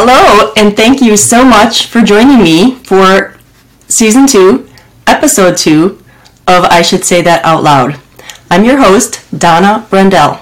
Hello, 0.00 0.52
and 0.54 0.76
thank 0.76 1.02
you 1.02 1.16
so 1.16 1.44
much 1.44 1.86
for 1.86 2.02
joining 2.02 2.40
me 2.40 2.76
for 2.84 3.34
season 3.88 4.28
two, 4.28 4.68
episode 5.08 5.56
two 5.56 6.00
of 6.46 6.62
I 6.66 6.82
Should 6.82 7.04
Say 7.04 7.20
That 7.20 7.44
Out 7.44 7.64
Loud. 7.64 7.98
I'm 8.48 8.64
your 8.64 8.76
host, 8.76 9.20
Donna 9.36 9.88
Brendel. 9.90 10.38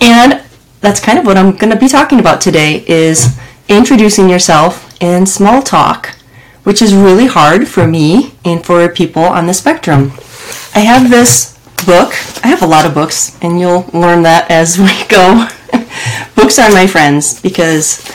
And 0.00 0.40
that's 0.80 1.00
kind 1.00 1.18
of 1.18 1.26
what 1.26 1.36
I'm 1.36 1.56
going 1.56 1.72
to 1.72 1.76
be 1.76 1.88
talking 1.88 2.20
about 2.20 2.40
today 2.40 2.84
is 2.86 3.36
introducing 3.68 4.30
yourself 4.30 4.94
in 5.02 5.26
small 5.26 5.60
talk, 5.60 6.14
which 6.62 6.80
is 6.80 6.94
really 6.94 7.26
hard 7.26 7.66
for 7.66 7.88
me 7.88 8.34
and 8.44 8.64
for 8.64 8.88
people 8.88 9.24
on 9.24 9.48
the 9.48 9.54
spectrum. 9.54 10.12
I 10.76 10.86
have 10.86 11.10
this 11.10 11.58
book. 11.84 12.12
I 12.44 12.46
have 12.46 12.62
a 12.62 12.68
lot 12.68 12.86
of 12.86 12.94
books, 12.94 13.36
and 13.42 13.58
you'll 13.58 13.90
learn 13.92 14.22
that 14.22 14.48
as 14.48 14.78
we 14.78 15.04
go. 15.08 15.48
books 16.36 16.60
are 16.60 16.70
my 16.70 16.86
friends 16.86 17.40
because 17.40 18.08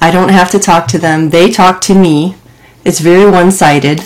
I 0.00 0.10
don't 0.10 0.28
have 0.28 0.50
to 0.50 0.58
talk 0.58 0.86
to 0.88 0.98
them. 0.98 1.30
They 1.30 1.50
talk 1.50 1.80
to 1.82 1.94
me. 1.94 2.36
It's 2.84 3.00
very 3.00 3.30
one 3.30 3.50
sided, 3.50 4.00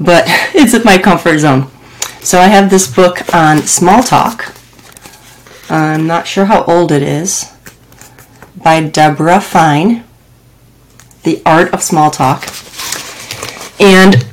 but 0.00 0.24
it's 0.54 0.74
at 0.74 0.84
my 0.84 0.98
comfort 0.98 1.38
zone. 1.38 1.70
So 2.20 2.38
I 2.38 2.46
have 2.46 2.70
this 2.70 2.92
book 2.92 3.34
on 3.34 3.58
small 3.58 4.02
talk. 4.02 4.54
I'm 5.68 6.06
not 6.06 6.26
sure 6.26 6.44
how 6.44 6.64
old 6.64 6.92
it 6.92 7.02
is. 7.02 7.52
By 8.56 8.82
Deborah 8.82 9.40
Fine. 9.40 10.04
The 11.24 11.40
Art 11.46 11.72
of 11.72 11.82
Small 11.82 12.10
Talk. 12.10 12.44
And 13.80 14.26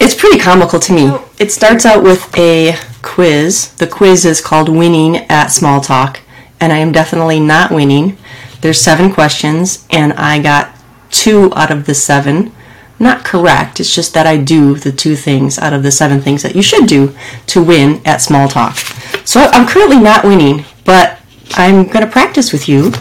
it's 0.00 0.14
pretty 0.14 0.38
comical 0.38 0.78
to 0.80 0.92
me. 0.92 1.16
It 1.38 1.52
starts 1.52 1.84
out 1.84 2.02
with 2.02 2.36
a 2.38 2.76
quiz. 3.02 3.72
The 3.74 3.86
quiz 3.86 4.24
is 4.24 4.40
called 4.40 4.68
Winning 4.68 5.16
at 5.28 5.48
Small 5.48 5.80
Talk, 5.80 6.20
and 6.60 6.72
I 6.72 6.78
am 6.78 6.92
definitely 6.92 7.40
not 7.40 7.70
winning. 7.70 8.16
There's 8.60 8.80
seven 8.80 9.12
questions, 9.12 9.86
and 9.90 10.12
I 10.14 10.40
got 10.40 10.74
two 11.10 11.52
out 11.54 11.70
of 11.70 11.86
the 11.86 11.94
seven. 11.94 12.52
Not 12.98 13.24
correct, 13.24 13.78
it's 13.78 13.94
just 13.94 14.14
that 14.14 14.26
I 14.26 14.38
do 14.38 14.74
the 14.74 14.92
two 14.92 15.16
things 15.16 15.58
out 15.58 15.74
of 15.74 15.82
the 15.82 15.90
seven 15.90 16.20
things 16.20 16.42
that 16.42 16.56
you 16.56 16.62
should 16.62 16.86
do 16.86 17.14
to 17.48 17.62
win 17.62 18.00
at 18.06 18.22
small 18.22 18.48
talk. 18.48 18.76
So 19.24 19.40
I'm 19.52 19.68
currently 19.68 19.98
not 19.98 20.24
winning, 20.24 20.64
but 20.84 21.18
I'm 21.52 21.84
going 21.84 22.04
to 22.04 22.10
practice 22.10 22.52
with 22.52 22.68
you, 22.68 22.92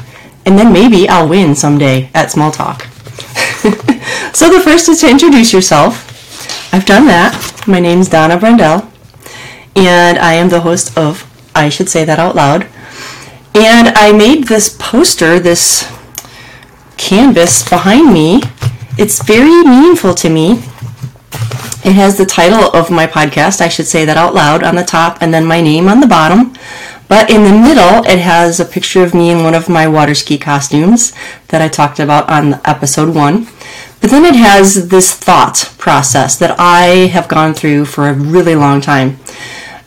and 0.46 0.60
then 0.60 0.74
maybe 0.74 1.08
I'll 1.08 1.30
win 1.30 1.56
someday 1.56 2.10
at 2.14 2.32
small 2.32 2.52
talk. 2.52 2.84
so 4.34 4.52
the 4.52 4.62
first 4.64 4.90
is 4.90 5.00
to 5.02 5.10
introduce 5.10 5.54
yourself. 5.54 6.74
I've 6.74 6.86
done 6.86 7.06
that. 7.08 7.64
My 7.68 7.80
name's 7.80 8.10
Donna 8.10 8.38
Brendel, 8.38 8.92
and 9.76 10.18
I 10.20 10.34
am 10.34 10.50
the 10.50 10.62
host 10.62 10.98
of 10.98 11.26
I 11.56 11.70
Should 11.70 11.90
Say 11.90 12.04
That 12.04 12.20
Out 12.20 12.36
Loud. 12.36 12.68
And 13.56 13.88
I 13.96 14.12
made 14.12 14.48
this 14.48 14.76
poster, 14.78 15.40
this 15.40 15.90
canvas 16.98 17.68
behind 17.70 18.12
me. 18.12 18.42
It's 18.98 19.24
very 19.24 19.64
meaningful 19.64 20.14
to 20.16 20.30
me. 20.30 20.56
It 21.86 21.94
has 21.94 22.18
the 22.18 22.26
title 22.26 22.70
of 22.76 22.92
my 22.92 23.08
podcast, 23.08 23.62
I 23.62 23.70
should 23.70 23.88
say 23.88 24.04
that 24.04 24.18
out 24.18 24.34
loud, 24.34 24.62
on 24.62 24.76
the 24.76 24.84
top, 24.84 25.20
and 25.22 25.34
then 25.34 25.46
my 25.46 25.62
name 25.62 25.88
on 25.88 26.02
the 26.02 26.08
bottom. 26.08 26.54
But 27.08 27.30
in 27.30 27.44
the 27.44 27.52
middle, 27.52 28.04
it 28.04 28.20
has 28.20 28.60
a 28.60 28.66
picture 28.66 29.04
of 29.04 29.14
me 29.14 29.30
in 29.30 29.44
one 29.44 29.54
of 29.54 29.70
my 29.70 29.88
water 29.88 30.16
ski 30.16 30.38
costumes 30.38 31.14
that 31.48 31.62
I 31.62 31.70
talked 31.70 32.00
about 32.00 32.30
on 32.30 32.60
episode 32.66 33.16
one. 33.16 33.48
But 34.02 34.10
then 34.10 34.26
it 34.26 34.36
has 34.36 34.90
this 34.90 35.14
thought 35.14 35.74
process 35.78 36.36
that 36.38 36.60
I 36.60 37.08
have 37.08 37.30
gone 37.30 37.54
through 37.54 37.86
for 37.86 38.10
a 38.10 38.14
really 38.14 38.56
long 38.56 38.82
time. 38.82 39.18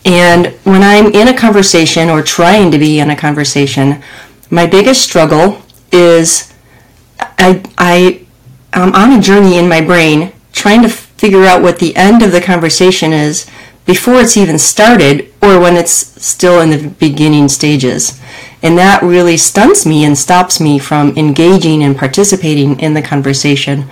And 0.05 0.49
when 0.65 0.83
I'm 0.83 1.13
in 1.13 1.29
a 1.29 1.37
conversation 1.37 2.09
or 2.09 2.23
trying 2.23 2.71
to 2.71 2.79
be 2.79 3.01
in 3.01 3.11
a 3.11 3.17
conversation, 3.17 4.03
my 4.51 4.67
biggest 4.67 5.03
struggle 5.03 5.63
is 5.93 6.55
I, 7.21 7.63
I 7.77 8.27
am 8.73 8.95
on 8.95 9.19
a 9.19 9.23
journey 9.23 9.59
in 9.59 9.69
my 9.69 9.81
brain 9.81 10.33
trying 10.53 10.83
to 10.83 10.89
figure 10.89 11.45
out 11.45 11.63
what 11.63 11.79
the 11.79 11.95
end 11.97 12.23
of 12.23 12.33
the 12.33 12.41
conversation 12.41 13.13
is 13.13 13.51
before 13.85 14.21
it's 14.21 14.37
even 14.37 14.59
started 14.59 15.33
or 15.43 15.59
when 15.59 15.77
it's 15.77 15.93
still 15.93 16.61
in 16.61 16.71
the 16.71 16.89
beginning 16.89 17.49
stages. 17.49 18.21
And 18.62 18.77
that 18.78 19.03
really 19.03 19.37
stunts 19.37 19.87
me 19.87 20.05
and 20.05 20.17
stops 20.17 20.61
me 20.61 20.78
from 20.78 21.17
engaging 21.17 21.83
and 21.83 21.97
participating 21.97 22.78
in 22.81 22.95
the 22.95 23.03
conversation 23.03 23.89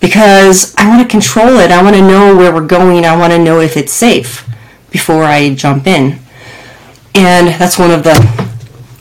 because 0.00 0.74
I 0.76 0.88
want 0.88 1.02
to 1.02 1.08
control 1.08 1.58
it. 1.58 1.70
I 1.70 1.82
want 1.82 1.96
to 1.96 2.02
know 2.02 2.36
where 2.36 2.52
we're 2.52 2.66
going. 2.66 3.04
I 3.04 3.16
want 3.16 3.32
to 3.32 3.38
know 3.38 3.60
if 3.60 3.76
it's 3.76 3.92
safe 3.92 4.48
before 4.90 5.24
I 5.24 5.54
jump 5.54 5.86
in. 5.86 6.18
And 7.14 7.48
that's 7.48 7.78
one 7.78 7.90
of 7.90 8.04
the 8.04 8.48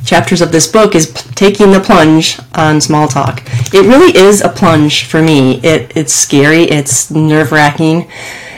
chapters 0.05 0.41
of 0.41 0.51
this 0.51 0.65
book 0.71 0.95
is 0.95 1.11
taking 1.11 1.71
the 1.71 1.79
plunge 1.79 2.39
on 2.55 2.79
small 2.79 3.07
talk. 3.07 3.43
It 3.73 3.85
really 3.85 4.17
is 4.17 4.41
a 4.41 4.49
plunge 4.49 5.05
for 5.05 5.21
me. 5.21 5.59
It, 5.61 5.95
it's 5.95 6.13
scary, 6.13 6.63
it's 6.63 7.11
nerve 7.11 7.51
wracking, 7.51 8.09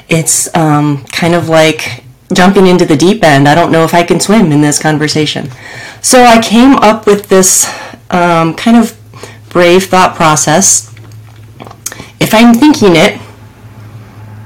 it's 0.07 0.55
um, 0.55 1.03
kind 1.05 1.33
of 1.33 1.49
like 1.49 2.03
jumping 2.31 2.67
into 2.67 2.85
the 2.85 2.95
deep 2.95 3.23
end. 3.23 3.47
I 3.47 3.55
don't 3.55 3.71
know 3.71 3.83
if 3.83 3.93
I 3.93 4.03
can 4.03 4.19
swim 4.19 4.51
in 4.51 4.61
this 4.61 4.79
conversation. 4.79 5.49
So 6.01 6.23
I 6.23 6.39
came 6.41 6.75
up 6.75 7.07
with 7.07 7.27
this 7.27 7.65
um, 8.11 8.53
kind 8.53 8.77
of 8.77 8.95
brave 9.49 9.85
thought 9.85 10.15
process. 10.15 10.93
If 12.19 12.33
I'm 12.33 12.53
thinking 12.53 12.95
it, 12.95 13.19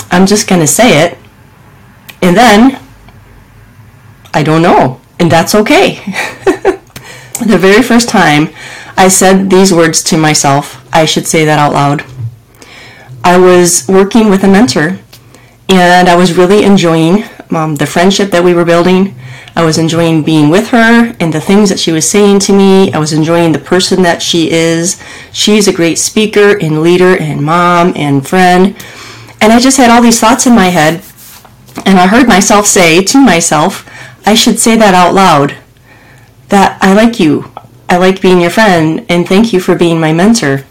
I'm 0.09 0.25
just 0.25 0.47
going 0.47 0.61
to 0.61 0.67
say 0.67 1.05
it 1.05 1.17
and 2.23 2.38
then 2.38 2.81
I 4.34 4.44
don't 4.44 4.61
know, 4.61 5.01
and 5.19 5.29
that's 5.29 5.53
okay. 5.53 5.95
the 7.45 7.57
very 7.59 7.84
first 7.84 8.07
time 8.07 8.50
I 8.95 9.09
said 9.09 9.50
these 9.50 9.73
words 9.73 10.01
to 10.06 10.17
myself, 10.17 10.88
I 10.94 11.03
should 11.03 11.28
say 11.28 11.44
that 11.44 11.59
out 11.59 11.73
loud. 11.73 12.06
I 13.25 13.38
was 13.38 13.85
working 13.89 14.29
with 14.29 14.44
a 14.44 14.47
mentor, 14.47 15.00
and 15.67 16.07
I 16.07 16.16
was 16.16 16.38
really 16.38 16.63
enjoying 16.63 17.25
um, 17.51 17.75
the 17.75 17.85
friendship 17.85 18.31
that 18.31 18.44
we 18.44 18.53
were 18.53 18.66
building. 18.66 19.16
I 19.55 19.66
was 19.66 19.78
enjoying 19.78 20.23
being 20.23 20.50
with 20.50 20.69
her 20.69 21.16
and 21.19 21.31
the 21.31 21.41
things 21.41 21.69
that 21.69 21.79
she 21.79 21.91
was 21.91 22.09
saying 22.09 22.40
to 22.40 22.53
me. 22.53 22.91
I 22.94 23.00
was 23.00 23.13
enjoying 23.13 23.51
the 23.51 23.59
person 23.59 24.01
that 24.03 24.22
she 24.22 24.50
is. 24.50 25.01
She's 25.31 25.67
a 25.67 25.73
great 25.73 26.00
speaker 26.00 26.57
and 26.57 26.81
leader 26.81 27.16
and 27.17 27.44
mom 27.44 27.94
and 27.95 28.28
friend. 28.28 28.75
And 29.41 29.53
I 29.53 29.59
just 29.59 29.78
had 29.78 29.91
all 29.91 30.01
these 30.01 30.19
thoughts 30.19 30.47
in 30.47 30.55
my 30.55 30.69
head 30.69 31.03
and 31.85 32.00
I 32.00 32.07
heard 32.07 32.28
myself 32.28 32.66
say 32.66 33.03
to 33.03 33.19
myself, 33.19 33.89
I 34.25 34.34
should 34.34 34.59
say 34.59 34.75
that 34.78 34.94
out 34.94 35.13
loud. 35.13 35.56
That 36.50 36.78
I 36.81 36.94
like 36.94 37.19
you. 37.19 37.51
I 37.89 37.97
like 37.97 38.22
being 38.22 38.41
your 38.41 38.50
friend, 38.50 39.06
and 39.09 39.28
thank 39.28 39.53
you 39.53 39.59
for 39.59 39.75
being 39.75 40.00
my 40.00 40.13
mentor. 40.13 40.66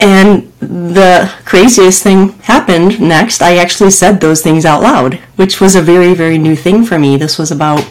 And 0.00 0.52
the 0.60 1.32
craziest 1.44 2.02
thing 2.02 2.30
happened 2.40 3.00
next. 3.00 3.42
I 3.42 3.56
actually 3.56 3.90
said 3.90 4.20
those 4.20 4.42
things 4.42 4.64
out 4.64 4.82
loud, 4.82 5.14
which 5.36 5.60
was 5.60 5.74
a 5.74 5.82
very, 5.82 6.14
very 6.14 6.38
new 6.38 6.54
thing 6.54 6.84
for 6.84 6.98
me. 6.98 7.16
This 7.16 7.38
was 7.38 7.50
about 7.50 7.88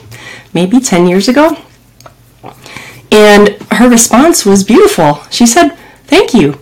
maybe 0.53 0.79
10 0.79 1.07
years 1.07 1.27
ago. 1.27 1.57
And 3.11 3.49
her 3.71 3.89
response 3.89 4.45
was 4.45 4.63
beautiful. 4.63 5.21
She 5.29 5.45
said, 5.45 5.69
Thank 6.05 6.33
you. 6.33 6.59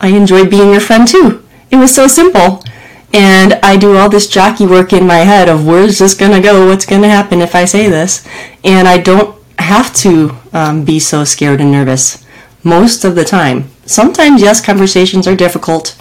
I 0.00 0.08
enjoyed 0.08 0.50
being 0.50 0.70
your 0.70 0.80
friend 0.80 1.08
too. 1.08 1.42
It 1.70 1.76
was 1.76 1.94
so 1.94 2.06
simple. 2.06 2.62
And 3.12 3.54
I 3.62 3.76
do 3.76 3.96
all 3.96 4.08
this 4.08 4.26
jockey 4.26 4.66
work 4.66 4.92
in 4.92 5.06
my 5.06 5.18
head 5.18 5.48
of 5.48 5.66
where's 5.66 5.98
this 5.98 6.14
to 6.32 6.40
go? 6.40 6.66
What's 6.66 6.86
to 7.02 7.08
happen 7.08 7.40
if 7.40 7.54
I 7.54 7.66
say 7.66 7.88
this? 7.88 8.26
And 8.64 8.88
I 8.88 8.98
don't 8.98 9.38
have 9.58 9.94
to 9.96 10.36
um, 10.52 10.84
be 10.84 10.98
so 10.98 11.24
scared 11.24 11.60
and 11.60 11.70
nervous 11.70 12.24
most 12.64 13.04
of 13.04 13.14
the 13.14 13.24
time. 13.24 13.68
Sometimes, 13.84 14.40
yes, 14.40 14.64
conversations 14.64 15.26
are 15.26 15.36
difficult. 15.36 15.98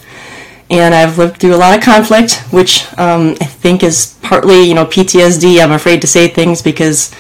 And 0.69 0.95
I've 0.95 1.17
lived 1.17 1.37
through 1.41 1.55
a 1.55 1.57
lot 1.57 1.77
of 1.77 1.83
conflict, 1.83 2.35
which 2.51 2.85
um, 2.97 3.35
I 3.41 3.45
think 3.45 3.83
is 3.83 4.17
partly, 4.21 4.63
you 4.63 4.73
know, 4.73 4.85
PTSD. 4.85 5.61
I'm 5.61 5.73
afraid 5.73 5.99
to 6.01 6.07
say 6.07 6.29
things 6.29 6.61
because 6.61 7.13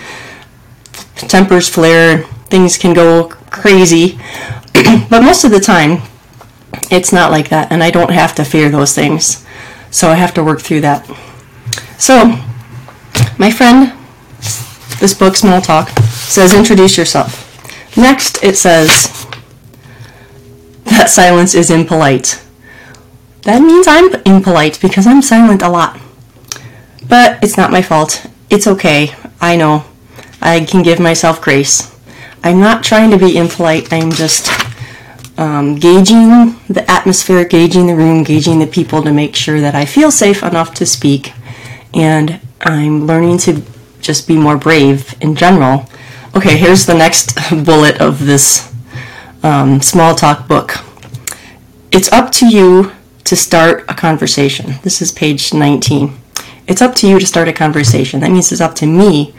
tempers 1.15 1.67
flare, 1.67 2.23
things 2.49 2.77
can 2.77 2.93
go 2.93 3.27
crazy. 3.49 4.17
but 5.09 5.21
most 5.21 5.43
of 5.43 5.51
the 5.51 5.59
time, 5.59 6.01
it's 6.89 7.11
not 7.11 7.31
like 7.31 7.49
that, 7.49 7.71
and 7.71 7.83
I 7.83 7.91
don't 7.91 8.11
have 8.11 8.33
to 8.35 8.45
fear 8.45 8.69
those 8.69 8.95
things. 8.95 9.45
So 9.91 10.09
I 10.09 10.15
have 10.15 10.33
to 10.35 10.43
work 10.43 10.61
through 10.61 10.81
that. 10.81 11.05
So, 11.97 12.39
my 13.37 13.51
friend, 13.51 13.93
this 14.99 15.13
book, 15.13 15.35
Small 15.35 15.61
Talk, 15.61 15.89
says 15.89 16.53
introduce 16.53 16.97
yourself. 16.97 17.47
Next, 17.97 18.43
it 18.43 18.57
says 18.57 19.27
that 20.85 21.09
silence 21.09 21.53
is 21.53 21.69
impolite. 21.69 22.41
That 23.43 23.61
means 23.61 23.87
I'm 23.87 24.13
impolite 24.25 24.79
because 24.81 25.05
I'm 25.05 25.21
silent 25.21 25.61
a 25.61 25.69
lot. 25.69 25.99
But 27.07 27.43
it's 27.43 27.57
not 27.57 27.71
my 27.71 27.81
fault. 27.81 28.25
It's 28.49 28.67
okay. 28.67 29.13
I 29.41 29.55
know. 29.55 29.83
I 30.41 30.61
can 30.61 30.83
give 30.83 30.99
myself 30.99 31.41
grace. 31.41 31.93
I'm 32.43 32.59
not 32.59 32.83
trying 32.83 33.11
to 33.11 33.17
be 33.17 33.37
impolite. 33.37 33.91
I'm 33.91 34.11
just 34.11 34.49
um, 35.41 35.73
gauging 35.73 36.55
the 36.69 36.85
atmosphere, 36.87 37.43
gauging 37.43 37.87
the 37.87 37.95
room, 37.95 38.23
gauging 38.23 38.59
the 38.59 38.67
people 38.67 39.01
to 39.01 39.11
make 39.11 39.35
sure 39.35 39.59
that 39.59 39.73
I 39.73 39.85
feel 39.85 40.11
safe 40.11 40.43
enough 40.43 40.75
to 40.75 40.85
speak. 40.85 41.33
And 41.95 42.39
I'm 42.61 43.07
learning 43.07 43.39
to 43.39 43.63
just 44.01 44.27
be 44.27 44.37
more 44.37 44.55
brave 44.55 45.15
in 45.19 45.33
general. 45.35 45.89
Okay, 46.37 46.57
here's 46.57 46.85
the 46.85 46.93
next 46.93 47.35
bullet 47.65 47.99
of 47.99 48.23
this 48.23 48.71
um, 49.41 49.81
small 49.81 50.13
talk 50.13 50.47
book. 50.47 50.75
It's 51.91 52.11
up 52.11 52.31
to 52.33 52.47
you 52.47 52.91
to 53.23 53.35
start 53.35 53.83
a 53.89 53.95
conversation. 53.95 54.75
This 54.83 55.01
is 55.01 55.11
page 55.11 55.55
19. 55.55 56.15
It's 56.67 56.83
up 56.83 56.93
to 56.95 57.07
you 57.07 57.17
to 57.17 57.25
start 57.25 57.47
a 57.47 57.53
conversation. 57.53 58.19
That 58.19 58.29
means 58.29 58.51
it's 58.51 58.61
up 58.61 58.75
to 58.75 58.85
me 58.85 59.33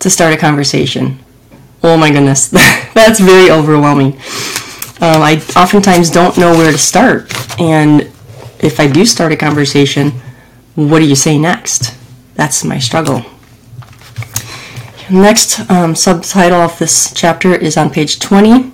to 0.00 0.10
start 0.10 0.34
a 0.34 0.36
conversation. 0.36 1.18
Oh 1.82 1.96
my 1.96 2.10
goodness, 2.10 2.48
that's 2.94 3.20
very 3.20 3.50
overwhelming. 3.50 4.20
Um, 5.02 5.22
I 5.22 5.42
oftentimes 5.56 6.10
don't 6.10 6.36
know 6.36 6.52
where 6.52 6.70
to 6.70 6.78
start, 6.78 7.32
and 7.58 8.02
if 8.58 8.78
I 8.78 8.86
do 8.86 9.06
start 9.06 9.32
a 9.32 9.36
conversation, 9.36 10.12
what 10.74 10.98
do 10.98 11.06
you 11.06 11.14
say 11.14 11.38
next? 11.38 11.96
That's 12.34 12.64
my 12.64 12.78
struggle. 12.78 13.24
Next 15.10 15.68
um, 15.70 15.94
subtitle 15.94 16.60
of 16.60 16.78
this 16.78 17.12
chapter 17.14 17.54
is 17.54 17.78
on 17.78 17.90
page 17.90 18.18
20. 18.18 18.70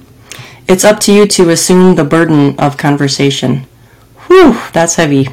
It's 0.68 0.84
up 0.84 0.98
to 1.00 1.12
you 1.12 1.26
to 1.28 1.50
assume 1.50 1.94
the 1.94 2.04
burden 2.04 2.58
of 2.58 2.76
conversation. 2.76 3.66
Whew, 4.26 4.60
that's 4.72 4.96
heavy. 4.96 5.28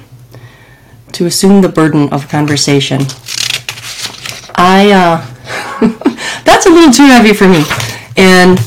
To 1.13 1.25
assume 1.25 1.61
the 1.61 1.69
burden 1.69 2.13
of 2.13 2.29
conversation. 2.29 3.01
I, 4.55 4.91
uh, 4.91 6.41
that's 6.45 6.67
a 6.67 6.69
little 6.69 6.93
too 6.93 7.07
heavy 7.07 7.33
for 7.33 7.47
me. 7.47 7.63
And 8.15 8.59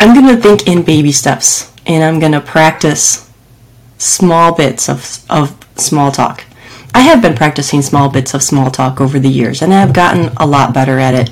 I'm 0.00 0.14
going 0.14 0.34
to 0.34 0.40
think 0.40 0.68
in 0.68 0.82
baby 0.84 1.12
steps 1.12 1.72
and 1.86 2.04
I'm 2.04 2.20
going 2.20 2.32
to 2.32 2.40
practice 2.40 3.30
small 3.98 4.54
bits 4.54 4.88
of, 4.88 5.24
of 5.28 5.56
small 5.76 6.12
talk. 6.12 6.44
I 6.94 7.00
have 7.00 7.20
been 7.20 7.34
practicing 7.34 7.82
small 7.82 8.08
bits 8.08 8.32
of 8.32 8.42
small 8.42 8.70
talk 8.70 9.00
over 9.00 9.18
the 9.18 9.28
years 9.28 9.60
and 9.60 9.74
I've 9.74 9.92
gotten 9.92 10.32
a 10.36 10.46
lot 10.46 10.72
better 10.72 10.98
at 10.98 11.14
it. 11.14 11.30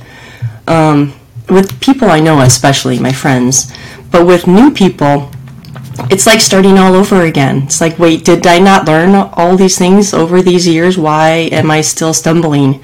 Um, 0.68 1.14
with 1.48 1.80
people 1.80 2.10
I 2.10 2.18
know, 2.18 2.40
especially 2.40 2.98
my 2.98 3.12
friends, 3.12 3.72
but 4.10 4.26
with 4.26 4.48
new 4.48 4.72
people, 4.72 5.30
it's 6.10 6.26
like 6.26 6.40
starting 6.40 6.76
all 6.76 6.94
over 6.94 7.22
again. 7.22 7.62
It's 7.62 7.80
like, 7.80 7.98
wait, 7.98 8.24
did 8.24 8.46
I 8.46 8.58
not 8.58 8.86
learn 8.86 9.14
all 9.14 9.56
these 9.56 9.78
things 9.78 10.12
over 10.12 10.42
these 10.42 10.66
years? 10.66 10.98
Why 10.98 11.48
am 11.52 11.70
I 11.70 11.80
still 11.82 12.12
stumbling 12.12 12.82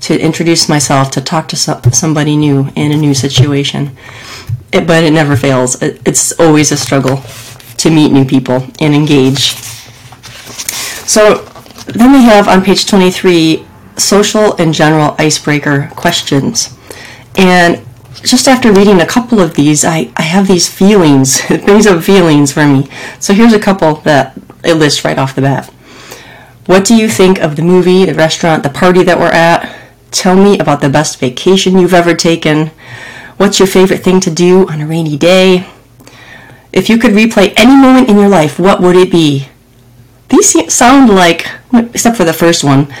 to 0.00 0.20
introduce 0.20 0.68
myself, 0.68 1.10
to 1.12 1.20
talk 1.22 1.48
to 1.48 1.56
somebody 1.56 2.36
new 2.36 2.68
in 2.76 2.92
a 2.92 2.96
new 2.96 3.14
situation? 3.14 3.96
It, 4.74 4.88
but 4.88 5.04
it 5.04 5.12
never 5.12 5.36
fails. 5.36 5.80
It's 5.80 6.32
always 6.40 6.72
a 6.72 6.76
struggle 6.76 7.22
to 7.76 7.90
meet 7.90 8.10
new 8.10 8.24
people 8.24 8.66
and 8.80 8.92
engage. 8.92 9.52
So 11.06 11.44
then 11.86 12.12
we 12.12 12.24
have 12.24 12.48
on 12.48 12.64
page 12.64 12.86
23 12.86 13.64
social 13.96 14.56
and 14.56 14.74
general 14.74 15.14
icebreaker 15.18 15.90
questions. 15.94 16.76
And 17.36 17.84
just 18.22 18.48
after 18.48 18.72
reading 18.72 19.00
a 19.00 19.06
couple 19.06 19.38
of 19.38 19.54
these, 19.54 19.84
I, 19.84 20.10
I 20.16 20.22
have 20.22 20.48
these 20.48 20.68
feelings. 20.68 21.40
It 21.50 21.64
brings 21.64 21.86
up 21.86 22.02
feelings 22.02 22.52
for 22.52 22.66
me. 22.66 22.88
So 23.20 23.32
here's 23.32 23.52
a 23.52 23.60
couple 23.60 23.96
that 23.96 24.36
it 24.64 24.74
lists 24.74 25.04
right 25.04 25.18
off 25.18 25.36
the 25.36 25.42
bat. 25.42 25.66
What 26.66 26.84
do 26.84 26.96
you 26.96 27.08
think 27.08 27.38
of 27.38 27.56
the 27.56 27.62
movie, 27.62 28.06
the 28.06 28.14
restaurant, 28.14 28.62
the 28.62 28.70
party 28.70 29.02
that 29.04 29.18
we're 29.18 29.26
at? 29.26 29.72
Tell 30.10 30.34
me 30.34 30.58
about 30.58 30.80
the 30.80 30.88
best 30.88 31.20
vacation 31.20 31.78
you've 31.78 31.94
ever 31.94 32.14
taken. 32.14 32.70
What's 33.36 33.58
your 33.58 33.68
favorite 33.68 34.02
thing 34.04 34.20
to 34.20 34.30
do 34.30 34.68
on 34.68 34.80
a 34.80 34.86
rainy 34.86 35.16
day? 35.16 35.66
If 36.72 36.88
you 36.88 36.98
could 36.98 37.12
replay 37.12 37.52
any 37.56 37.76
moment 37.76 38.08
in 38.08 38.18
your 38.18 38.28
life, 38.28 38.58
what 38.58 38.80
would 38.80 38.96
it 38.96 39.10
be? 39.10 39.48
These 40.28 40.72
sound 40.72 41.10
like, 41.10 41.48
except 41.72 42.16
for 42.16 42.24
the 42.24 42.32
first 42.32 42.64
one, 42.64 42.92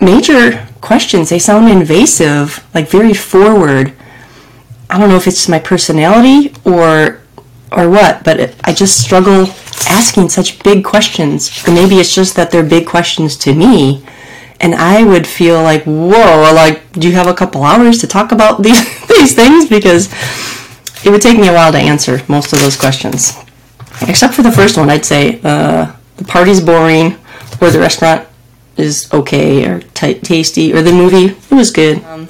major 0.00 0.66
questions. 0.80 1.28
They 1.28 1.38
sound 1.38 1.68
invasive, 1.68 2.64
like 2.74 2.88
very 2.88 3.14
forward. 3.14 3.92
I 4.88 4.98
don't 4.98 5.08
know 5.08 5.16
if 5.16 5.26
it's 5.26 5.48
my 5.48 5.58
personality 5.58 6.54
or 6.64 7.20
or 7.70 7.90
what, 7.90 8.24
but 8.24 8.54
I 8.64 8.72
just 8.72 9.02
struggle 9.02 9.46
asking 9.88 10.30
such 10.30 10.62
big 10.62 10.84
questions. 10.84 11.66
Or 11.66 11.74
maybe 11.74 11.96
it's 11.96 12.14
just 12.14 12.34
that 12.36 12.50
they're 12.50 12.62
big 12.62 12.86
questions 12.86 13.36
to 13.38 13.54
me, 13.54 14.04
and 14.60 14.74
I 14.74 15.04
would 15.04 15.26
feel 15.26 15.62
like, 15.62 15.84
whoa, 15.84 16.52
like, 16.54 16.92
do 16.92 17.08
you 17.08 17.14
have 17.14 17.26
a 17.26 17.34
couple 17.34 17.62
hours 17.62 17.98
to 17.98 18.06
talk 18.06 18.32
about 18.32 18.62
these 18.62 19.06
these 19.08 19.34
things? 19.34 19.68
Because 19.68 20.08
it 21.04 21.10
would 21.10 21.22
take 21.22 21.38
me 21.38 21.48
a 21.48 21.52
while 21.52 21.72
to 21.72 21.78
answer 21.78 22.22
most 22.28 22.52
of 22.52 22.60
those 22.60 22.76
questions. 22.76 23.36
Except 24.02 24.34
for 24.34 24.42
the 24.42 24.52
first 24.52 24.76
one, 24.76 24.90
I'd 24.90 25.04
say 25.04 25.40
uh, 25.42 25.92
the 26.16 26.24
party's 26.24 26.60
boring, 26.60 27.16
or 27.60 27.70
the 27.70 27.80
restaurant 27.80 28.26
is 28.76 29.12
okay 29.12 29.66
or 29.66 29.80
t- 29.80 30.14
tasty, 30.14 30.72
or 30.72 30.82
the 30.82 30.92
movie 30.92 31.36
it 31.50 31.54
was 31.54 31.70
good. 31.70 32.02
Um, 32.04 32.28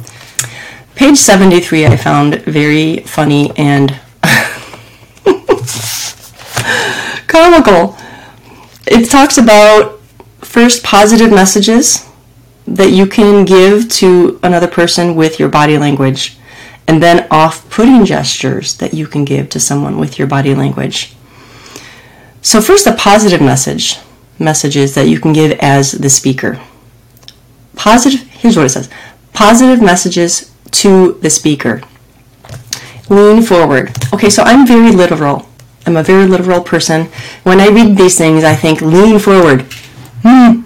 Page 0.94 1.19
73 1.19 1.86
I 1.86 1.96
found 1.96 2.42
very 2.42 2.98
funny 3.00 3.52
and 3.56 4.00
comical. 7.28 7.96
It 8.86 9.08
talks 9.08 9.38
about 9.38 10.00
first 10.40 10.82
positive 10.82 11.30
messages 11.30 12.07
that 12.75 12.91
you 12.91 13.06
can 13.06 13.44
give 13.44 13.88
to 13.91 14.38
another 14.43 14.69
person 14.69 15.15
with 15.15 15.38
your 15.38 15.49
body 15.49 15.79
language, 15.79 16.37
and 16.87 17.03
then 17.03 17.26
off 17.31 17.69
putting 17.70 18.05
gestures 18.05 18.76
that 18.79 18.94
you 18.94 19.06
can 19.06 19.25
give 19.25 19.49
to 19.50 19.61
someone 19.61 19.99
with 19.99 20.19
your 20.19 20.29
body 20.29 20.55
language. 20.55 21.15
So, 22.43 22.61
first, 22.61 22.87
a 22.87 22.94
positive 22.94 23.41
message 23.41 23.99
messages 24.38 24.94
that 24.94 25.09
you 25.09 25.19
can 25.19 25.32
give 25.32 25.53
as 25.61 25.93
the 25.93 26.09
speaker. 26.09 26.61
Positive, 27.75 28.20
here's 28.29 28.56
what 28.56 28.67
it 28.67 28.71
says 28.71 28.88
positive 29.32 29.82
messages 29.82 30.53
to 30.71 31.12
the 31.23 31.31
speaker. 31.31 31.82
Lean 33.09 33.43
forward. 33.43 33.91
Okay, 34.12 34.31
so 34.31 34.43
I'm 34.43 34.67
very 34.67 34.91
literal. 34.91 35.49
I'm 35.87 35.97
a 35.97 36.03
very 36.03 36.26
literal 36.26 36.61
person. 36.61 37.06
When 37.44 37.61
I 37.61 37.69
read 37.69 37.97
these 37.97 38.19
things, 38.19 38.44
I 38.44 38.55
think 38.55 38.81
lean 38.81 39.19
forward. 39.19 39.62
Hmm. 40.23 40.62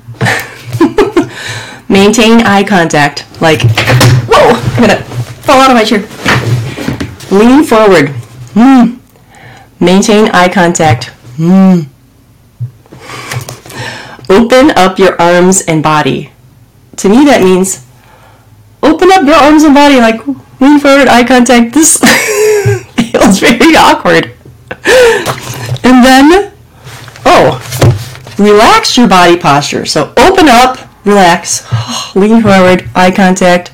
Maintain 1.92 2.40
eye 2.40 2.64
contact. 2.64 3.26
Like, 3.42 3.60
whoa, 4.26 4.54
I'm 4.56 4.80
gonna 4.80 5.02
fall 5.44 5.60
out 5.60 5.70
of 5.70 5.76
my 5.76 5.84
chair. 5.84 6.00
Lean 7.30 7.64
forward. 7.64 8.08
Hmm. 8.54 8.96
Maintain 9.78 10.30
eye 10.30 10.48
contact. 10.48 11.10
Hmm. 11.36 11.80
Open 14.30 14.70
up 14.70 14.98
your 14.98 15.20
arms 15.20 15.60
and 15.60 15.82
body. 15.82 16.32
To 16.96 17.10
me, 17.10 17.26
that 17.26 17.42
means 17.42 17.84
open 18.82 19.12
up 19.12 19.26
your 19.26 19.34
arms 19.36 19.62
and 19.62 19.74
body, 19.74 19.96
like 19.96 20.26
lean 20.60 20.78
forward, 20.78 21.08
eye 21.08 21.24
contact. 21.24 21.74
This 21.74 21.98
feels 22.96 23.38
very 23.38 23.76
awkward. 23.76 24.32
And 25.84 26.02
then, 26.02 26.52
oh, 27.26 27.60
relax 28.38 28.96
your 28.96 29.08
body 29.08 29.36
posture. 29.36 29.84
So 29.84 30.14
open 30.16 30.48
up, 30.48 30.78
relax, 31.04 31.64
lean 32.14 32.42
forward, 32.42 32.88
eye 32.94 33.10
contact. 33.10 33.70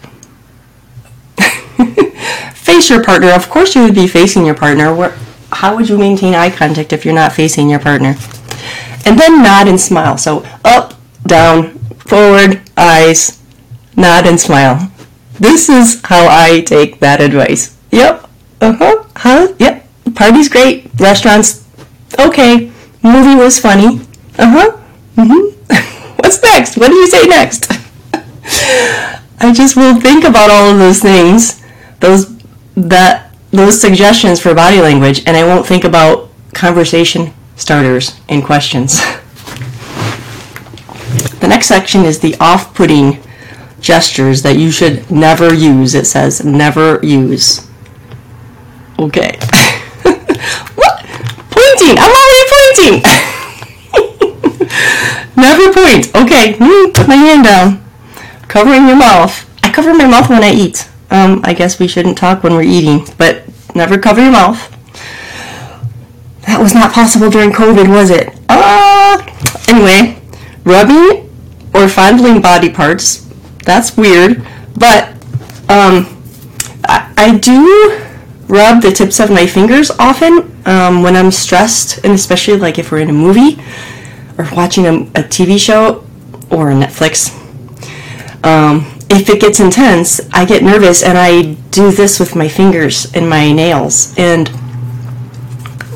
Face 2.54 2.90
your 2.90 3.02
partner. 3.02 3.30
Of 3.30 3.48
course, 3.48 3.74
you 3.74 3.82
would 3.82 3.94
be 3.94 4.06
facing 4.06 4.44
your 4.44 4.54
partner. 4.54 4.94
Where, 4.94 5.16
how 5.52 5.76
would 5.76 5.88
you 5.88 5.96
maintain 5.96 6.34
eye 6.34 6.50
contact 6.50 6.92
if 6.92 7.04
you're 7.04 7.14
not 7.14 7.32
facing 7.32 7.70
your 7.70 7.80
partner? 7.80 8.16
And 9.06 9.18
then 9.18 9.42
nod 9.42 9.68
and 9.68 9.80
smile. 9.80 10.18
So 10.18 10.44
up, 10.64 10.94
down, 11.26 11.78
forward, 11.98 12.60
eyes, 12.76 13.42
nod 13.96 14.26
and 14.26 14.38
smile. 14.38 14.90
This 15.38 15.68
is 15.68 16.00
how 16.04 16.26
I 16.28 16.60
take 16.62 17.00
that 17.00 17.20
advice. 17.20 17.76
Yep. 17.90 18.28
Uh 18.60 18.72
huh. 18.72 19.04
Huh? 19.16 19.54
Yep. 19.58 19.86
Party's 20.14 20.48
great. 20.48 20.90
Restaurants, 20.98 21.64
okay. 22.18 22.72
Movie 23.02 23.36
was 23.36 23.58
funny. 23.58 24.00
Uh 24.38 24.50
huh. 24.50 24.76
Mm-hmm. 25.16 25.57
What's 26.18 26.42
next? 26.42 26.76
What 26.76 26.88
do 26.88 26.94
you 26.94 27.06
say 27.06 27.26
next? 27.26 27.70
I 29.40 29.52
just 29.52 29.76
will 29.76 30.00
think 30.00 30.24
about 30.24 30.50
all 30.50 30.70
of 30.70 30.78
those 30.78 31.00
things, 31.00 31.62
those 32.00 32.36
that 32.76 33.32
those 33.50 33.80
suggestions 33.80 34.40
for 34.40 34.54
body 34.54 34.80
language, 34.80 35.22
and 35.26 35.36
I 35.36 35.44
won't 35.44 35.66
think 35.66 35.84
about 35.84 36.28
conversation 36.54 37.32
starters 37.56 38.20
and 38.28 38.44
questions. 38.44 39.00
the 41.40 41.46
next 41.48 41.66
section 41.66 42.04
is 42.04 42.20
the 42.20 42.36
off-putting 42.40 43.22
gestures 43.80 44.42
that 44.42 44.56
you 44.56 44.70
should 44.70 45.10
never 45.10 45.54
use. 45.54 45.94
It 45.94 46.06
says 46.06 46.44
never 46.44 47.00
use. 47.02 47.68
Okay. 48.98 49.38
what? 50.74 51.04
Pointing! 51.50 51.96
I'm 51.98 52.12
already 52.12 52.44
pointing! 52.50 53.27
Never 55.38 55.72
point. 55.72 56.14
Okay, 56.14 56.54
put 56.92 57.08
my 57.08 57.14
hand 57.14 57.44
down. 57.44 57.84
Covering 58.48 58.86
your 58.86 58.96
mouth. 58.96 59.48
I 59.64 59.70
cover 59.70 59.94
my 59.94 60.06
mouth 60.06 60.28
when 60.28 60.42
I 60.42 60.52
eat. 60.52 60.88
Um, 61.10 61.40
I 61.44 61.54
guess 61.54 61.78
we 61.78 61.88
shouldn't 61.88 62.18
talk 62.18 62.42
when 62.42 62.54
we're 62.54 62.62
eating, 62.62 63.06
but 63.16 63.44
never 63.74 63.98
cover 63.98 64.20
your 64.20 64.32
mouth. 64.32 64.58
That 66.46 66.60
was 66.60 66.74
not 66.74 66.92
possible 66.92 67.30
during 67.30 67.50
COVID, 67.50 67.88
was 67.88 68.10
it? 68.10 68.38
Ah! 68.48 69.24
Anyway, 69.68 70.20
rubbing 70.64 71.30
or 71.74 71.88
fondling 71.88 72.40
body 72.40 72.70
parts 72.70 73.28
that's 73.68 73.98
weird. 73.98 74.42
But 74.76 75.10
um, 75.68 76.08
I, 76.84 77.12
I 77.18 77.38
do 77.38 78.00
rub 78.48 78.80
the 78.80 78.90
tips 78.90 79.20
of 79.20 79.30
my 79.30 79.46
fingers 79.46 79.90
often 79.90 80.56
um, 80.66 81.02
when 81.02 81.14
I'm 81.14 81.30
stressed, 81.30 82.02
and 82.02 82.14
especially 82.14 82.56
like 82.56 82.78
if 82.78 82.90
we're 82.90 83.00
in 83.00 83.10
a 83.10 83.12
movie 83.12 83.62
or 84.38 84.48
watching 84.54 84.86
a, 84.86 84.92
a 84.92 85.24
TV 85.24 85.58
show 85.58 86.04
or 86.50 86.70
Netflix. 86.70 87.34
Um, 88.44 88.86
if 89.10 89.28
it 89.28 89.40
gets 89.40 89.58
intense, 89.58 90.20
I 90.32 90.44
get 90.44 90.62
nervous 90.62 91.02
and 91.02 91.18
I 91.18 91.54
do 91.70 91.90
this 91.90 92.20
with 92.20 92.36
my 92.36 92.48
fingers 92.48 93.12
and 93.14 93.28
my 93.28 93.52
nails. 93.52 94.14
And 94.16 94.50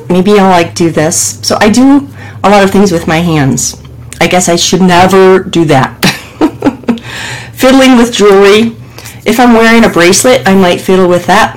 maybe 0.08 0.32
I'll 0.32 0.50
like 0.50 0.74
do 0.74 0.90
this. 0.90 1.40
So 1.46 1.56
I 1.60 1.70
do 1.70 2.08
a 2.42 2.50
lot 2.50 2.64
of 2.64 2.70
things 2.70 2.90
with 2.90 3.06
my 3.06 3.18
hands. 3.18 3.80
I 4.20 4.26
guess 4.26 4.48
I 4.48 4.56
should 4.56 4.82
never 4.82 5.42
do 5.42 5.64
that. 5.66 5.98
Fiddling 7.54 7.96
with 7.96 8.12
jewelry. 8.12 8.76
If 9.24 9.38
I'm 9.38 9.54
wearing 9.54 9.84
a 9.84 9.88
bracelet, 9.88 10.46
I 10.46 10.54
might 10.54 10.80
fiddle 10.80 11.08
with 11.08 11.26
that. 11.26 11.56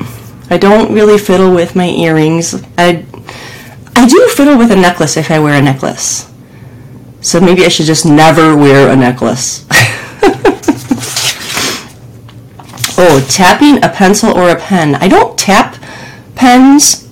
I 0.50 0.58
don't 0.58 0.94
really 0.94 1.18
fiddle 1.18 1.54
with 1.54 1.76
my 1.76 1.88
earrings. 1.88 2.64
I 2.78 3.06
I 3.96 4.06
do 4.08 4.28
fiddle 4.28 4.58
with 4.58 4.72
a 4.72 4.76
necklace 4.76 5.18
if 5.18 5.32
I 5.32 5.40
wear 5.40 5.58
a 5.58 5.62
necklace. 5.62 6.32
So 7.26 7.42
maybe 7.42 7.66
I 7.66 7.70
should 7.70 7.88
just 7.88 8.06
never 8.06 8.56
wear 8.56 8.92
a 8.92 8.96
necklace. 8.96 9.66
oh, 13.00 13.28
tapping 13.32 13.84
a 13.84 13.90
pencil 13.90 14.30
or 14.30 14.52
a 14.52 14.56
pen. 14.56 14.94
I 14.94 15.08
don't 15.08 15.36
tap 15.36 15.76
pens. 16.36 17.10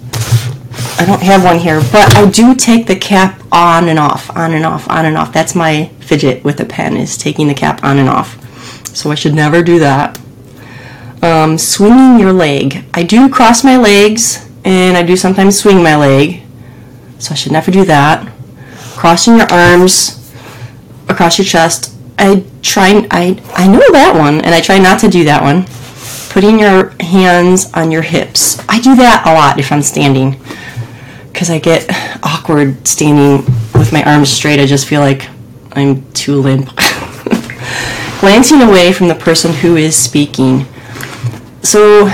I 1.00 1.06
don't 1.08 1.24
have 1.24 1.44
one 1.44 1.58
here, 1.58 1.82
but 1.92 2.16
I 2.16 2.30
do 2.30 2.54
take 2.54 2.86
the 2.86 2.96
cap 2.96 3.42
on 3.52 3.90
and 3.90 3.98
off, 3.98 4.30
on 4.38 4.54
and 4.54 4.68
off, 4.68 4.88
on 4.88 5.08
and 5.08 5.18
off. 5.18 5.34
That's 5.34 5.56
my 5.56 5.86
fidget 6.00 6.44
with 6.44 6.60
a 6.60 6.66
pen 6.66 6.96
is 6.96 7.18
taking 7.18 7.48
the 7.48 7.56
cap 7.56 7.84
on 7.84 7.98
and 7.98 8.08
off. 8.08 8.38
So 8.96 9.10
I 9.10 9.16
should 9.16 9.34
never 9.34 9.64
do 9.64 9.80
that. 9.80 10.22
Um, 11.24 11.58
swinging 11.58 12.20
your 12.20 12.34
leg. 12.34 12.86
I 12.94 13.02
do 13.02 13.30
cross 13.30 13.64
my 13.64 13.78
legs 13.78 14.48
and 14.64 14.96
I 14.96 15.02
do 15.02 15.18
sometimes 15.18 15.58
swing 15.58 15.82
my 15.82 15.96
leg. 15.96 16.44
So 17.18 17.32
I 17.32 17.34
should 17.34 17.52
never 17.52 17.72
do 17.72 17.84
that 17.86 18.30
crossing 18.96 19.38
your 19.38 19.52
arms 19.52 20.32
across 21.10 21.38
your 21.38 21.46
chest. 21.46 21.94
I 22.18 22.44
try 22.62 23.08
I 23.12 23.42
I 23.56 23.68
know 23.68 23.84
that 23.92 24.16
one 24.16 24.42
and 24.42 24.54
I 24.54 24.62
try 24.62 24.78
not 24.78 25.00
to 25.00 25.10
do 25.10 25.24
that 25.26 25.42
one. 25.42 25.66
Putting 26.30 26.60
your 26.60 26.90
hands 27.00 27.72
on 27.74 27.92
your 27.92 28.02
hips. 28.02 28.60
I 28.68 28.80
do 28.80 28.96
that 28.96 29.24
a 29.26 29.34
lot 29.34 29.60
if 29.60 29.72
I'm 29.72 29.82
standing 29.82 30.40
cuz 31.34 31.50
I 31.50 31.60
get 31.60 31.90
awkward 32.24 32.88
standing 32.88 33.46
with 33.74 33.92
my 33.92 34.04
arms 34.04 34.30
straight. 34.30 34.60
I 34.60 34.66
just 34.66 34.88
feel 34.88 35.02
like 35.02 35.28
I'm 35.74 36.10
too 36.14 36.40
limp. 36.42 36.70
Glancing 38.20 38.62
away 38.62 38.94
from 38.94 39.08
the 39.10 39.16
person 39.16 39.52
who 39.52 39.76
is 39.76 39.96
speaking. 39.96 40.66
So 41.62 42.08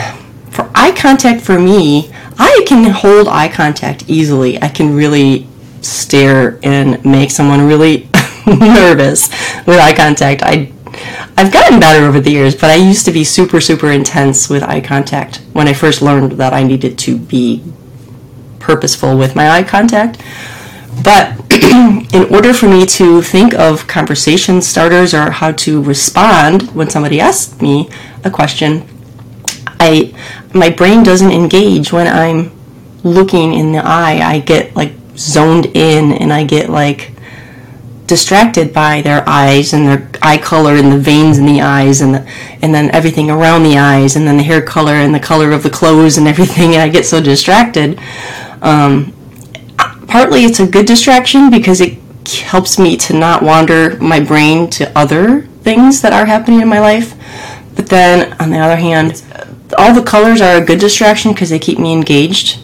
for 0.50 0.70
eye 0.74 0.92
contact 0.92 1.42
for 1.42 1.60
me, 1.60 2.12
I 2.38 2.64
can 2.66 2.92
hold 2.92 3.28
eye 3.28 3.50
contact 3.50 4.06
easily. 4.08 4.62
I 4.62 4.70
can 4.70 4.96
really 4.96 5.48
stare 5.82 6.60
and 6.64 7.04
make 7.06 7.32
someone 7.32 7.68
really 7.68 8.10
nervous 8.48 9.30
with 9.66 9.80
eye 9.80 9.94
contact. 9.96 10.42
I 10.44 10.72
I've 11.38 11.54
gotten 11.54 11.80
better 11.80 12.06
over 12.06 12.20
the 12.20 12.32
years, 12.32 12.54
but 12.54 12.66
I 12.66 12.76
used 12.76 13.06
to 13.06 13.12
be 13.12 13.24
super 13.24 13.62
super 13.62 13.92
intense 13.92 14.50
with 14.50 14.64
eye 14.64 14.82
contact 14.82 15.42
when 15.54 15.68
I 15.68 15.74
first 15.74 16.02
learned 16.02 16.34
that 16.34 16.54
I 16.54 16.64
needed 16.64 16.98
to 17.00 17.18
be 17.18 17.64
purposeful 18.60 19.18
with 19.18 19.36
my 19.36 19.50
eye 19.50 19.64
contact. 19.64 20.22
But 21.04 21.40
in 22.14 22.34
order 22.34 22.54
for 22.54 22.68
me 22.68 22.86
to 22.86 23.22
think 23.22 23.54
of 23.54 23.88
conversation 23.88 24.62
starters 24.62 25.14
or 25.14 25.32
how 25.32 25.52
to 25.54 25.82
respond 25.82 26.72
when 26.72 26.90
somebody 26.90 27.22
asks 27.22 27.62
me 27.62 27.90
a 28.24 28.30
question, 28.30 28.86
I 29.80 30.14
my 30.54 30.70
brain 30.70 31.04
doesn't 31.04 31.32
engage 31.32 31.94
when 31.94 32.08
I'm 32.08 32.52
looking 33.04 33.54
in 33.54 33.72
the 33.72 33.80
eye. 33.80 34.20
I 34.22 34.40
get 34.40 34.76
like 34.76 34.94
zoned 35.20 35.66
in 35.68 36.14
and 36.14 36.32
I 36.32 36.46
get 36.46 36.70
like 36.70 37.12
distracted 38.08 38.74
by 38.74 39.02
their 39.02 39.28
eyes 39.28 39.74
and 39.74 39.86
their 39.86 40.10
eye 40.22 40.38
color 40.38 40.76
and 40.76 40.92
the 40.92 40.98
veins 40.98 41.38
in 41.38 41.46
the 41.46 41.62
eyes 41.62 42.02
and 42.02 42.16
the, 42.16 42.28
and 42.62 42.74
then 42.74 42.90
everything 42.92 43.30
around 43.30 43.64
the 43.64 43.78
eyes 43.78 44.16
and 44.16 44.26
then 44.26 44.38
the 44.38 44.44
hair 44.44 44.62
color 44.62 44.94
and 44.94 45.14
the 45.14 45.20
color 45.20 45.52
of 45.52 45.62
the 45.62 45.70
clothes 45.70 46.18
and 46.18 46.28
everything 46.34 46.74
and 46.74 46.82
I 46.82 46.90
get 46.90 47.06
so 47.06 47.22
distracted. 47.22 48.00
Um, 48.62 49.14
partly 50.08 50.46
it's 50.46 50.60
a 50.60 50.68
good 50.68 50.88
distraction 50.88 51.52
because 51.52 51.82
it 51.82 52.00
helps 52.42 52.80
me 52.80 52.98
to 52.98 53.14
not 53.14 53.44
wander 53.44 53.98
my 54.00 54.20
brain 54.20 54.70
to 54.72 54.98
other 54.98 55.42
things 55.64 56.02
that 56.02 56.14
are 56.14 56.26
happening 56.26 56.62
in 56.62 56.68
my 56.68 56.80
life. 56.80 57.14
But 57.76 57.88
then 57.88 58.34
on 58.42 58.50
the 58.50 58.58
other 58.58 58.76
hand, 58.76 59.24
all 59.78 59.94
the 59.94 60.04
colors 60.04 60.42
are 60.42 60.62
a 60.62 60.66
good 60.66 60.80
distraction 60.80 61.32
because 61.34 61.50
they 61.50 61.60
keep 61.60 61.78
me 61.78 61.94
engaged 61.94 62.60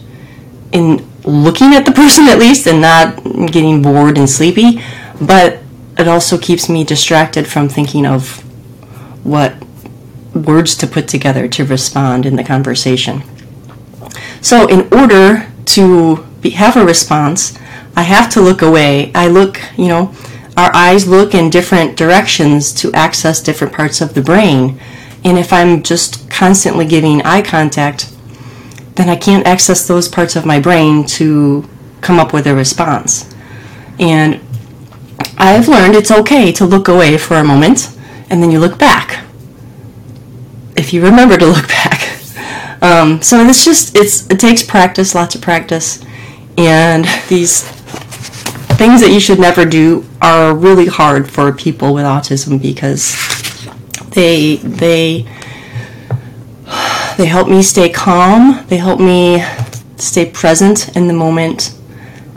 in 0.72 1.08
looking 1.26 1.74
at 1.74 1.86
the 1.86 1.92
person 1.92 2.28
at 2.28 2.40
least 2.40 2.68
and 2.68 2.82
not 2.82 3.24
getting 3.52 3.82
bored 3.82 4.18
and 4.18 4.30
sleepy, 4.30 4.82
but 5.20 5.60
it 5.98 6.08
also 6.08 6.38
keeps 6.38 6.70
me 6.70 6.84
distracted 6.84 7.48
from 7.48 7.68
thinking 7.68 8.06
of 8.06 8.42
what 9.26 9.56
words 10.34 10.76
to 10.76 10.88
put 10.88 11.08
together 11.08 11.48
to 11.48 11.66
respond 11.66 12.26
in 12.26 12.36
the 12.36 12.44
conversation. 12.44 13.24
So, 14.42 14.68
in 14.68 14.88
order 14.94 15.52
to 15.66 16.26
be, 16.42 16.52
have 16.52 16.78
a 16.78 16.86
response, 16.86 17.58
I 17.96 18.04
have 18.04 18.30
to 18.32 18.42
look 18.42 18.62
away. 18.62 19.12
I 19.16 19.28
look, 19.28 19.60
you 19.78 19.88
know, 19.88 20.14
our 20.58 20.74
eyes 20.76 21.08
look 21.08 21.34
in 21.34 21.50
different 21.50 21.98
directions 21.98 22.74
to 22.76 22.94
access 22.94 23.42
different 23.42 23.74
parts 23.74 24.02
of 24.02 24.14
the 24.14 24.22
brain. 24.22 24.80
And 25.24 25.40
if 25.40 25.52
I'm 25.52 25.82
just 25.82 26.30
constantly 26.30 26.86
giving 26.86 27.22
eye 27.24 27.42
contact, 27.42 28.15
then 28.96 29.10
I 29.10 29.16
can't 29.16 29.46
access 29.46 29.88
those 29.88 30.08
parts 30.08 30.36
of 30.36 30.46
my 30.46 30.60
brain 30.60 31.06
to 31.06 31.68
come 32.02 32.20
up 32.20 32.34
with 32.34 32.48
a 32.48 32.56
response. 32.56 33.34
And 34.00 34.40
I've 35.38 35.68
learned 35.68 35.96
it's 35.96 36.12
okay 36.12 36.52
to 36.54 36.66
look 36.66 36.88
away 36.88 37.18
for 37.18 37.36
a 37.36 37.44
moment 37.44 37.96
and 38.30 38.42
then 38.42 38.52
you 38.52 38.60
look 38.60 38.78
back. 38.78 39.24
If 40.76 40.94
you 40.94 41.04
remember 41.04 41.38
to 41.38 41.46
look 41.46 41.68
back. 41.84 42.02
Um, 42.82 43.22
so 43.22 43.40
it's 43.46 43.66
just 43.66 43.96
it's 43.96 44.30
it 44.30 44.40
takes 44.40 44.62
practice, 44.62 45.16
lots 45.16 45.34
of 45.34 45.42
practice, 45.42 46.04
and 46.58 47.06
these 47.30 47.64
things 48.78 49.02
that 49.02 49.12
you 49.12 49.20
should 49.20 49.40
never 49.40 49.66
do 49.66 50.06
are 50.22 50.54
really 50.54 50.86
hard 50.86 51.30
for 51.30 51.52
people 51.52 51.94
with 51.94 52.04
autism 52.04 52.62
because 52.62 53.16
they 54.12 54.58
they 54.58 55.26
they 57.18 57.26
help 57.26 57.48
me 57.48 57.62
stay 57.62 57.90
calm. 57.90 58.66
They 58.68 58.78
help 58.78 59.00
me 59.00 59.44
stay 59.98 60.30
present 60.30 60.96
in 60.96 61.08
the 61.08 61.14
moment. 61.14 61.78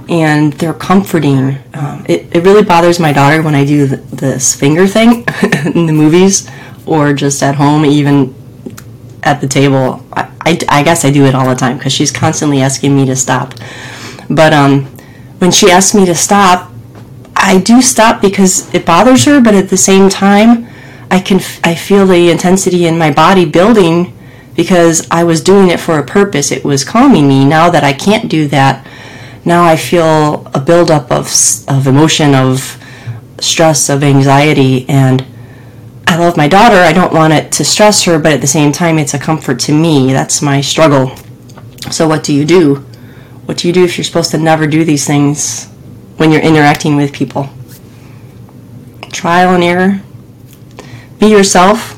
And 0.08 0.54
they're 0.54 0.72
comforting. 0.74 1.58
Um, 1.74 2.06
it, 2.08 2.34
it 2.34 2.42
really 2.42 2.62
bothers 2.62 2.98
my 2.98 3.12
daughter 3.12 3.42
when 3.42 3.54
I 3.54 3.64
do 3.66 3.86
th- 3.86 4.00
this 4.06 4.54
finger 4.54 4.86
thing 4.86 5.24
in 5.74 5.84
the 5.86 5.92
movies 5.92 6.48
or 6.86 7.12
just 7.12 7.42
at 7.42 7.56
home, 7.56 7.84
even 7.84 8.34
at 9.22 9.42
the 9.42 9.46
table. 9.48 10.02
I, 10.12 10.30
I, 10.40 10.58
I 10.68 10.82
guess 10.82 11.04
I 11.04 11.10
do 11.10 11.26
it 11.26 11.34
all 11.34 11.46
the 11.46 11.54
time 11.54 11.76
because 11.76 11.92
she's 11.92 12.10
constantly 12.10 12.62
asking 12.62 12.96
me 12.96 13.04
to 13.04 13.16
stop. 13.16 13.52
But 14.30 14.54
um, 14.54 14.84
when 15.40 15.50
she 15.50 15.70
asks 15.70 15.94
me 15.94 16.06
to 16.06 16.14
stop, 16.14 16.72
I 17.36 17.58
do 17.58 17.82
stop 17.82 18.22
because 18.22 18.72
it 18.74 18.86
bothers 18.86 19.24
her, 19.26 19.40
but 19.42 19.54
at 19.54 19.68
the 19.68 19.76
same 19.76 20.08
time, 20.08 20.68
I 21.10 21.20
can 21.20 21.38
f- 21.38 21.60
I 21.64 21.74
feel 21.74 22.06
the 22.06 22.30
intensity 22.30 22.86
in 22.86 22.98
my 22.98 23.10
body 23.10 23.44
building 23.44 24.17
because 24.58 25.06
I 25.08 25.22
was 25.22 25.40
doing 25.40 25.70
it 25.70 25.78
for 25.78 26.00
a 26.00 26.04
purpose. 26.04 26.50
It 26.50 26.64
was 26.64 26.82
calming 26.82 27.28
me. 27.28 27.44
Now 27.44 27.70
that 27.70 27.84
I 27.84 27.92
can't 27.92 28.28
do 28.28 28.48
that, 28.48 28.84
now 29.44 29.62
I 29.62 29.76
feel 29.76 30.50
a 30.52 30.58
buildup 30.58 31.12
of, 31.12 31.30
of 31.68 31.86
emotion, 31.86 32.34
of 32.34 32.76
stress, 33.38 33.88
of 33.88 34.02
anxiety, 34.02 34.84
and 34.88 35.24
I 36.08 36.18
love 36.18 36.36
my 36.36 36.48
daughter. 36.48 36.74
I 36.74 36.92
don't 36.92 37.12
want 37.12 37.34
it 37.34 37.52
to 37.52 37.64
stress 37.64 38.02
her, 38.02 38.18
but 38.18 38.32
at 38.32 38.40
the 38.40 38.48
same 38.48 38.72
time, 38.72 38.98
it's 38.98 39.14
a 39.14 39.18
comfort 39.20 39.60
to 39.60 39.72
me. 39.72 40.12
That's 40.12 40.42
my 40.42 40.60
struggle. 40.60 41.14
So, 41.92 42.08
what 42.08 42.24
do 42.24 42.34
you 42.34 42.44
do? 42.44 42.84
What 43.44 43.58
do 43.58 43.68
you 43.68 43.72
do 43.72 43.84
if 43.84 43.96
you're 43.96 44.04
supposed 44.04 44.32
to 44.32 44.38
never 44.38 44.66
do 44.66 44.84
these 44.84 45.06
things 45.06 45.66
when 46.16 46.32
you're 46.32 46.42
interacting 46.42 46.96
with 46.96 47.12
people? 47.12 47.48
Trial 49.12 49.54
and 49.54 49.62
error. 49.62 50.00
Be 51.20 51.28
yourself 51.28 51.97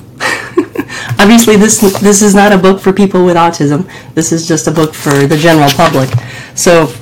obviously 1.20 1.56
this 1.56 1.80
this 2.00 2.22
is 2.22 2.34
not 2.34 2.52
a 2.52 2.58
book 2.58 2.80
for 2.80 2.92
people 2.92 3.24
with 3.24 3.36
autism. 3.36 3.88
This 4.14 4.32
is 4.32 4.48
just 4.48 4.66
a 4.66 4.70
book 4.70 4.94
for 4.94 5.26
the 5.26 5.36
general 5.36 5.70
public. 5.70 6.08
So 6.54 6.92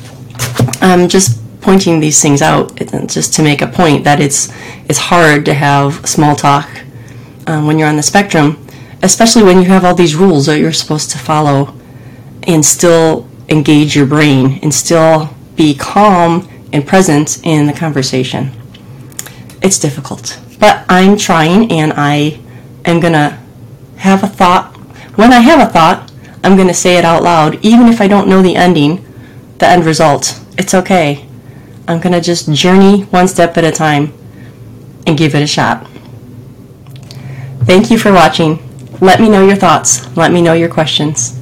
I'm 0.80 1.08
just 1.08 1.38
pointing 1.60 2.00
these 2.00 2.20
things 2.20 2.42
out 2.42 2.76
just 3.06 3.32
to 3.34 3.42
make 3.42 3.62
a 3.62 3.66
point 3.66 4.04
that 4.04 4.20
it's 4.20 4.52
it's 4.88 4.98
hard 4.98 5.44
to 5.44 5.54
have 5.54 6.06
small 6.06 6.34
talk 6.34 6.68
um, 7.46 7.66
when 7.66 7.78
you're 7.78 7.88
on 7.88 7.96
the 7.96 8.02
spectrum, 8.02 8.66
especially 9.02 9.44
when 9.44 9.58
you 9.58 9.68
have 9.68 9.84
all 9.84 9.94
these 9.94 10.16
rules 10.16 10.46
that 10.46 10.58
you're 10.58 10.72
supposed 10.72 11.10
to 11.12 11.18
follow 11.18 11.74
and 12.44 12.64
still 12.64 13.28
engage 13.48 13.94
your 13.94 14.06
brain 14.06 14.58
and 14.62 14.74
still 14.74 15.30
be 15.54 15.74
calm 15.74 16.48
and 16.72 16.86
present 16.86 17.40
in 17.44 17.66
the 17.66 17.72
conversation. 17.72 18.50
It's 19.62 19.78
difficult, 19.78 20.40
but 20.58 20.84
I'm 20.88 21.16
trying 21.16 21.70
and 21.70 21.92
I 21.96 22.40
am 22.84 23.00
gonna 23.00 23.38
have 23.98 24.22
a 24.22 24.28
thought. 24.28 24.76
When 25.16 25.32
I 25.32 25.40
have 25.40 25.60
a 25.60 25.70
thought, 25.70 26.10
I'm 26.42 26.56
going 26.56 26.68
to 26.68 26.74
say 26.74 26.96
it 26.96 27.04
out 27.04 27.22
loud, 27.22 27.64
even 27.64 27.88
if 27.88 28.00
I 28.00 28.08
don't 28.08 28.28
know 28.28 28.42
the 28.42 28.56
ending, 28.56 29.04
the 29.58 29.68
end 29.68 29.84
result. 29.84 30.40
It's 30.56 30.74
okay. 30.74 31.26
I'm 31.86 32.00
going 32.00 32.12
to 32.12 32.20
just 32.20 32.52
journey 32.52 33.02
one 33.04 33.28
step 33.28 33.56
at 33.56 33.64
a 33.64 33.72
time 33.72 34.12
and 35.06 35.18
give 35.18 35.34
it 35.34 35.42
a 35.42 35.46
shot. 35.46 35.86
Thank 37.64 37.90
you 37.90 37.98
for 37.98 38.12
watching. 38.12 38.62
Let 39.00 39.20
me 39.20 39.28
know 39.28 39.46
your 39.46 39.56
thoughts. 39.56 40.16
Let 40.16 40.32
me 40.32 40.42
know 40.42 40.54
your 40.54 40.68
questions. 40.68 41.37